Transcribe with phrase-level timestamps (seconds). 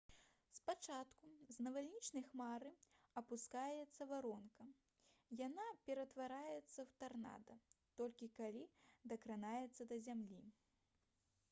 [0.59, 1.27] спачатку
[1.57, 2.71] з навальнічнай хмары
[3.21, 4.65] апускаецца варонка.
[5.43, 7.61] яна ператвараецца ў «тарнада»
[8.03, 8.65] толькі калі
[9.15, 10.45] дакранаецца да зямлі